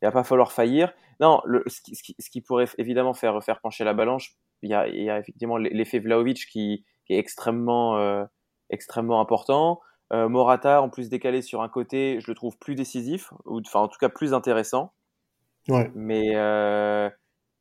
[0.00, 0.92] il va pas falloir faillir.
[1.20, 4.28] Non, ce, qui, ce, qui, pourrait évidemment faire, faire pencher la balance,
[4.62, 8.24] il y a, il y a effectivement l'effet Vlaovic qui, qui est extrêmement, euh,
[8.70, 9.80] extrêmement important.
[10.12, 13.80] Euh, Morata, en plus décalé sur un côté, je le trouve plus décisif, ou enfin
[13.80, 14.92] en tout cas plus intéressant.
[15.68, 15.90] Ouais.
[15.94, 17.10] Mais, euh,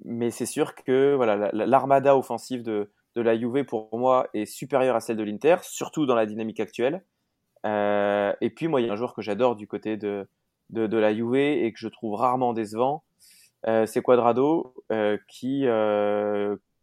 [0.05, 4.95] mais c'est sûr que voilà, l'armada offensive de, de la Juve, pour moi, est supérieure
[4.95, 7.03] à celle de l'Inter, surtout dans la dynamique actuelle.
[7.65, 10.29] Euh, et puis, moi, il y a un joueur que j'adore du côté de,
[10.69, 13.03] de, de, la Juve et que je trouve rarement décevant.
[13.65, 14.73] C'est Quadrado,
[15.27, 15.65] qui,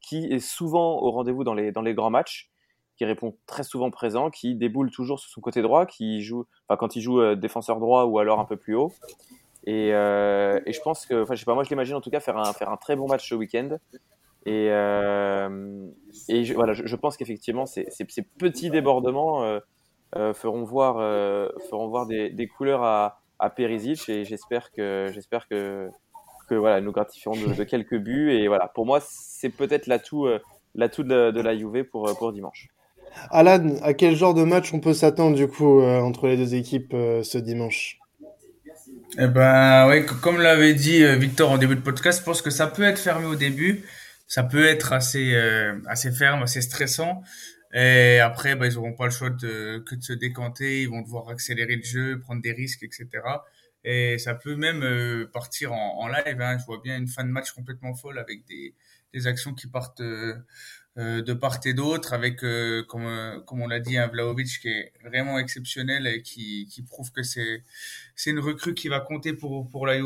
[0.00, 2.50] qui est souvent au rendez-vous dans les, dans les grands matchs
[2.96, 6.76] qui répond très souvent présent, qui déboule toujours sur son côté droit, qui joue, enfin
[6.76, 8.92] quand il joue euh, défenseur droit ou alors un peu plus haut.
[9.66, 12.10] Et, euh, et je pense que, enfin je sais pas, moi je l'imagine en tout
[12.10, 13.78] cas faire un, faire un très bon match ce week-end.
[14.46, 15.88] Et, euh,
[16.28, 17.86] je, voilà, je, pense qu'effectivement ces,
[18.38, 19.58] petits débordements
[20.34, 20.96] feront voir,
[21.70, 25.10] feront voir des, couleurs à, à Perisic et j'espère que,
[25.48, 25.88] que,
[26.46, 28.32] que voilà, nous gratifierons de, de, quelques buts.
[28.32, 30.28] Et voilà, pour moi c'est peut-être l'atout,
[30.74, 32.68] l'atout de, de la Juve pour, pour dimanche.
[33.30, 36.54] Alan, à quel genre de match on peut s'attendre du coup euh, entre les deux
[36.54, 37.98] équipes euh, ce dimanche?
[39.18, 42.50] Eh ben oui, comme l'avait dit euh, Victor en début de podcast, je pense que
[42.50, 43.84] ça peut être fermé au début,
[44.26, 45.34] ça peut être assez
[45.86, 47.22] assez ferme, assez stressant.
[47.74, 51.02] Et après, ben, ils n'auront pas le choix de, que de se décanter, ils vont
[51.02, 53.08] devoir accélérer le jeu, prendre des risques, etc.
[53.82, 56.40] et ça peut même euh, partir en, en live.
[56.40, 56.56] Hein.
[56.58, 58.74] Je vois bien une fin de match complètement folle avec des,
[59.12, 60.38] des actions qui partent euh, euh
[60.96, 62.40] de part et d'autre, avec,
[62.88, 67.10] comme, comme on l'a dit, un Vlaovic qui est vraiment exceptionnel et qui, qui prouve
[67.10, 67.62] que c'est
[68.16, 69.96] c'est une recrue qui va compter pour, pour la.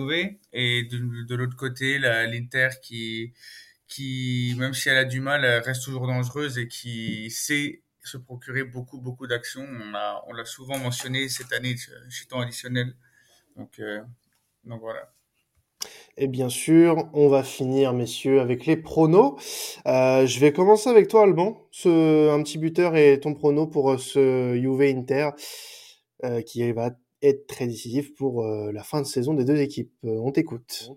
[0.53, 3.35] Et de, de l'autre côté, l'Inter qui,
[3.87, 8.65] qui, même si elle a du mal, reste toujours dangereuse et qui sait se procurer
[8.65, 9.67] beaucoup, beaucoup d'actions.
[9.67, 11.77] On l'a on l'a souvent mentionné cette année,
[12.11, 12.95] chez temps additionnel.
[13.57, 14.03] Donc, euh,
[14.65, 15.13] donc voilà.
[16.21, 19.37] Et bien sûr, on va finir, messieurs, avec les pronos.
[19.87, 21.69] Euh, je vais commencer avec toi, Alban.
[21.85, 25.31] Un petit buteur et ton prono pour euh, ce Juve Inter,
[26.25, 26.91] euh, qui va
[27.23, 29.93] être très décisif pour la fin de saison des deux équipes.
[30.03, 30.89] On t'écoute.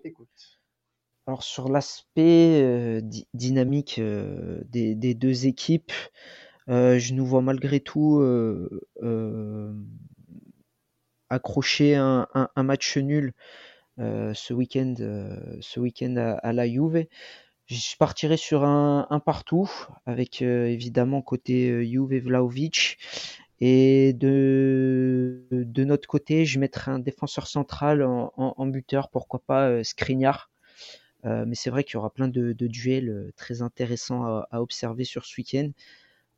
[1.26, 3.00] Alors sur l'aspect
[3.32, 5.92] dynamique des, deux équipes,
[6.68, 8.20] je nous vois malgré tout
[11.28, 13.34] accrocher un, match nul
[13.98, 17.06] ce week-end euh, ce week-end à, la Juve.
[17.66, 19.70] Je partirai sur un, partout
[20.06, 22.98] avec euh, évidemment côté Juve Vlaovic
[23.60, 25.44] et de,
[25.78, 30.50] notre côté, je mettrai un défenseur central en, buteur, pourquoi pas Skriniar.
[31.24, 35.24] Euh, mais c'est vrai qu'il y aura plein de, duels très intéressants à, observer sur
[35.24, 35.70] ce week-end.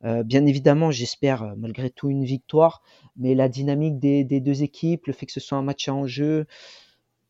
[0.03, 2.83] Euh, bien évidemment, j'espère euh, malgré tout une victoire,
[3.15, 6.45] mais la dynamique des, deux équipes, le fait que ce soit un match à enjeu,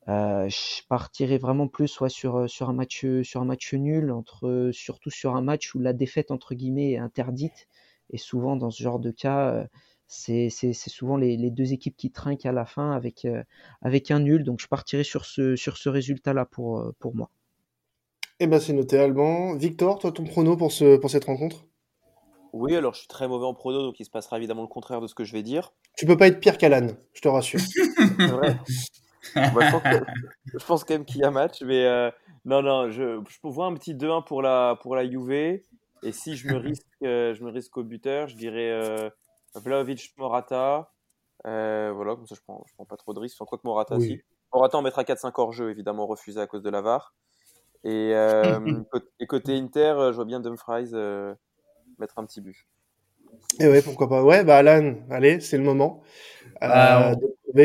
[0.08, 4.70] euh, je partirais vraiment plus soit sur, sur, un match, sur un match nul, entre,
[4.74, 7.68] surtout sur un match où la défaite entre guillemets est interdite.
[8.12, 9.66] Et souvent, dans ce genre de cas,
[10.08, 13.28] c'est souvent les, deux équipes qui trinquent à la fin avec,
[13.82, 14.44] avec un nul.
[14.44, 17.32] Donc je partirai sur ce, sur ce résultat-là pour, pour moi.
[18.40, 19.56] Eh ben c'est noté, Alban.
[19.56, 21.66] Victor, toi, ton prono pour, ce, pour cette rencontre?
[22.52, 25.02] Oui, alors je suis très mauvais en prono, donc il se passera évidemment le contraire
[25.02, 25.74] de ce que je vais dire.
[25.98, 27.60] Tu peux pas être pire qu'Alan, je te rassure.
[28.20, 28.58] vrai.
[29.36, 32.12] je, pense quand même qu'il y a match, mais euh,
[32.46, 35.62] non, non, je, je vois un petit 2-1 pour la, pour la Juve.
[36.04, 39.10] Et si je me risque, euh, je me risque au buteur, je dirais euh,
[39.56, 40.92] Vlaovic Morata.
[41.44, 43.38] voilà, comme ça je prends, je prends pas trop de risques.
[43.38, 44.22] Sans quoi que Morata, si.
[44.54, 47.16] Morata en mettra 4-5 hors jeu, évidemment refusé à cause de la VAR.
[47.84, 48.12] Et,
[49.20, 50.92] et côté Inter, je vois bien Dumfries
[51.98, 52.68] mettre un petit but.
[53.60, 54.24] Et ouais, pourquoi pas.
[54.24, 56.02] Ouais, bah Alan, allez, c'est le moment.
[56.64, 57.16] Euh,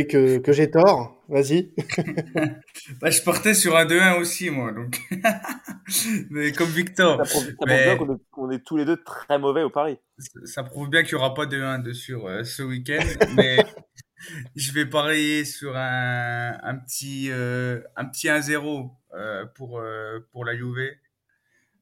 [0.06, 1.16] que, que j'ai tort.
[1.28, 1.72] Vas-y.
[3.00, 4.72] bah, je portais sur un 2-1 aussi, moi.
[4.72, 4.98] Donc...
[6.30, 7.24] mais comme Victor.
[7.26, 7.96] Ça prouve, bien
[8.30, 9.98] qu'on est, tous les deux très mauvais au pari.
[10.44, 13.04] Ça, prouve bien qu'il n'y aura pas de 1 sur euh, ce week-end.
[13.36, 13.58] mais
[14.56, 20.44] je vais parier sur un, un petit, euh, un petit 1-0 euh, pour, euh, pour
[20.44, 20.94] la Juve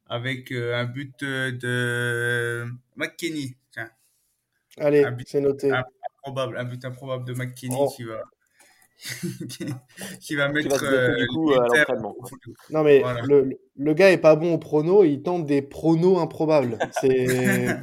[0.06, 2.64] avec euh, un but de
[2.96, 3.56] McKenny.
[3.70, 3.90] Tiens.
[4.78, 5.70] Allez, c'est noté.
[6.28, 7.88] Improbable, un but improbable de McKenny oh.
[7.96, 8.22] qui va
[10.20, 11.66] qui va mettre euh, coup, à
[12.70, 16.78] Non mais le, le, gars est pas bon au prono, il tente des pronos improbables.
[17.00, 17.76] C'est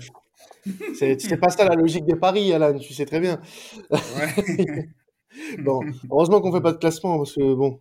[1.20, 3.40] c'est pas ça la logique des paris, Alan, tu sais très bien.
[3.92, 4.90] Ouais.
[5.60, 5.80] bon,
[6.12, 7.80] heureusement qu'on fait pas de classement parce que bon.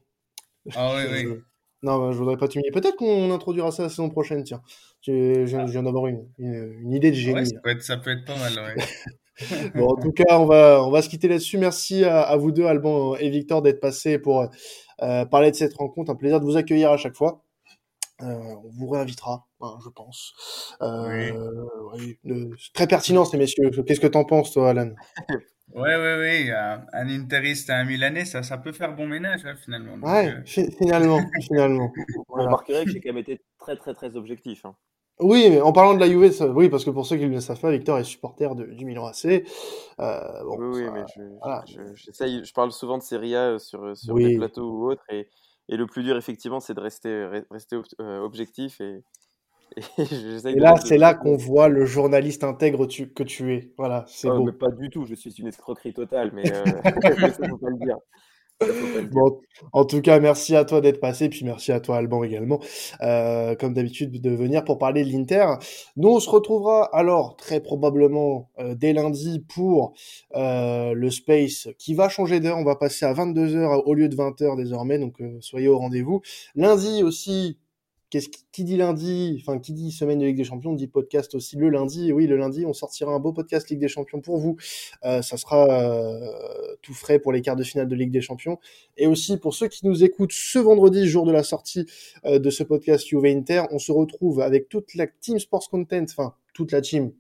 [0.77, 1.41] Ah oui, oui.
[1.83, 2.71] Non, bah, je voudrais pas t'humilier.
[2.71, 4.63] Peut-être qu'on introduira ça la saison prochaine, tiens.
[5.03, 7.47] Je, viens d'avoir une, une, idée de génie.
[7.47, 8.85] ça, peut être, ça, peut être, pas mal, ouais.
[9.75, 11.59] bon, en tout cas, on va, on va se quitter là-dessus.
[11.59, 14.49] Merci à, à, vous deux, Alban et Victor, d'être passés pour
[15.03, 16.11] euh, parler de cette rencontre.
[16.11, 17.43] Un plaisir de vous accueillir à chaque fois.
[18.23, 20.35] Euh, on vous réinvitera, hein, je pense.
[20.81, 21.33] Euh,
[21.95, 22.17] oui.
[22.25, 23.71] Oui, très pertinent, ces messieurs.
[23.87, 24.91] Qu'est-ce que t'en penses, toi, Alan?
[25.73, 26.51] Ouais, ouais, ouais.
[26.93, 29.95] Un interiste à un Milanais, ça, ça peut faire bon ménage, hein, finalement.
[30.07, 31.91] ouais, euh, finalement, finalement.
[32.29, 34.65] On remarquerait que j'ai quand même été très, très, très objectif.
[34.67, 34.77] Hein.
[35.21, 37.35] Oui, mais en parlant de la Juve, ça, oui, parce que pour ceux qui ne
[37.35, 39.27] le savent pas, Victor est supporter de, du Milan AC.
[39.27, 41.65] Euh, bon, oui, oui, mais je, voilà.
[41.67, 45.29] je, je, parle souvent de Serie A sur, sur des plateaux ou autres, et,
[45.69, 49.05] et le plus dur, effectivement, c'est de rester, rester euh, objectif et,
[49.99, 53.73] Et, là, c'est là qu'on voit le journaliste intègre que tu es.
[53.77, 54.53] Voilà, c'est oh, beau.
[54.53, 57.99] pas du tout, je suis une escroquerie totale, mais euh, pas le dire.
[59.13, 59.41] Bon,
[59.73, 62.61] en tout cas, merci à toi d'être passé, puis merci à toi Alban également,
[63.03, 65.47] euh, comme d'habitude de venir pour parler de l'Inter.
[65.97, 69.95] Nous, on se retrouvera alors très probablement euh, dès lundi pour
[70.37, 72.59] euh, le Space qui va changer d'heure.
[72.59, 76.23] On va passer à 22h au lieu de 20h désormais, donc euh, soyez au rendez-vous.
[76.55, 77.59] Lundi aussi,
[78.53, 81.69] Qui, dit lundi, enfin qui dit semaine de Ligue des Champions, dit podcast aussi le
[81.69, 82.13] lundi.
[82.13, 84.57] Oui, le lundi, on sortira un beau podcast Ligue des Champions pour vous.
[85.05, 88.59] Euh, ça sera euh, tout frais pour les quarts de finale de Ligue des Champions.
[88.97, 91.87] Et aussi pour ceux qui nous écoutent ce vendredi, jour de la sortie
[92.25, 96.05] euh, de ce podcast Juve Inter, on se retrouve avec toute la team Sports Content,
[96.05, 97.11] enfin toute la team,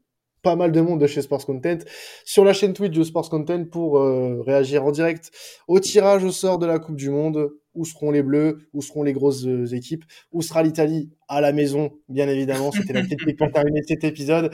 [0.42, 1.78] pas mal de monde de chez Sports Content
[2.24, 4.00] sur la chaîne Twitch de Sports Content pour
[4.46, 5.32] réagir en direct
[5.66, 7.50] au tirage au sort de la Coupe du Monde.
[7.74, 11.52] Où seront les Bleus Où seront les grosses euh, équipes Où sera l'Italie À la
[11.52, 12.72] maison, bien évidemment.
[12.72, 14.50] C'était la critique pour terminer cet épisode.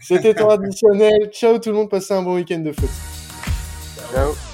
[0.00, 1.30] C'était traditionnel.
[1.32, 2.90] Ciao tout le monde, passez un bon week-end de foot.
[4.12, 4.45] Ciao.